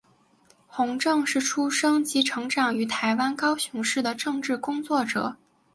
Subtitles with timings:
[0.65, 5.37] 洪正是出生及成长于台湾高雄市的政治工作者。